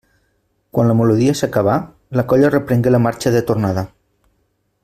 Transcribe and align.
Quan 0.77 0.89
la 0.91 0.95
melodia 1.01 1.35
s'acabà, 1.41 1.77
la 2.21 2.25
colla 2.33 2.51
reprengué 2.57 2.97
la 2.97 3.05
marxa 3.07 3.37
de 3.37 3.45
tornada. 3.53 3.89